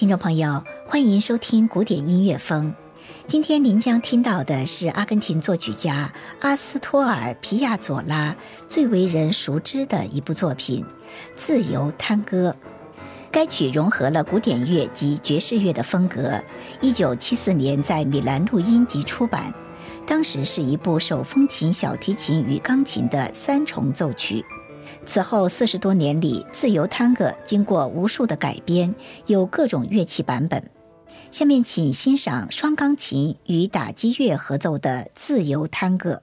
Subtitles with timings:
[0.00, 2.74] 听众朋友，欢迎收听古典音乐风。
[3.26, 8.34] 今天您将听到的是阿根廷作曲家阿斯托尔·皮亚佐拉
[8.66, 10.82] 最为人熟知的一部作品
[11.36, 12.50] 《自由探戈》。
[13.30, 16.42] 该曲融合了古典乐及爵士乐的风格。
[16.80, 19.52] 一九七四年在米兰录音及出版，
[20.06, 24.42] 当时是一部手风琴、小提琴与钢琴的三重奏曲。
[25.12, 28.94] 此后四十多年里，自由探戈经过无数的改编，
[29.26, 30.70] 有各种乐器版本。
[31.32, 36.22] 下面请欣赏双钢琴与打击乐合奏的自由探戈。